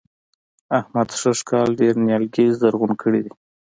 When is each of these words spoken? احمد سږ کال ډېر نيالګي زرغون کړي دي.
احمد 0.79 1.09
سږ 1.21 1.37
کال 1.49 1.69
ډېر 1.81 1.93
نيالګي 2.05 2.47
زرغون 2.59 2.91
کړي 3.01 3.19
دي. 3.25 3.31